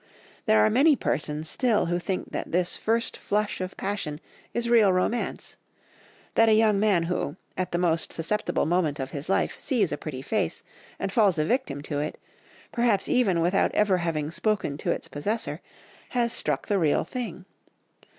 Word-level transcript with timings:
There 0.47 0.65
are 0.65 0.69
many 0.71 0.95
persons 0.95 1.47
still 1.47 1.85
who 1.85 1.99
think 1.99 2.31
that 2.31 2.51
this 2.51 2.75
first 2.75 3.15
flush 3.15 3.61
of 3.61 3.77
passion 3.77 4.19
is 4.51 4.67
real 4.67 4.91
romance; 4.91 5.57
that 6.33 6.49
a 6.49 6.55
young 6.55 6.79
man 6.79 7.03
who, 7.03 7.35
at 7.55 7.71
the 7.71 7.77
most 7.77 8.11
susceptible 8.11 8.65
moment 8.65 8.99
of 8.99 9.11
his 9.11 9.29
life, 9.29 9.59
sees 9.59 9.91
a 9.91 9.97
pretty 9.97 10.23
face, 10.23 10.63
and 10.97 11.13
falls 11.13 11.37
a 11.37 11.45
victim 11.45 11.83
to 11.83 11.99
it, 11.99 12.19
perhaps 12.71 13.07
even 13.07 13.41
without 13.41 13.71
ever 13.75 13.97
having 13.99 14.31
spoken 14.31 14.75
to 14.79 14.89
its 14.91 15.07
possessor, 15.07 15.61
has 16.09 16.33
struck 16.33 16.65
the 16.67 16.79
real 16.79 17.03
thing. 17.03 17.45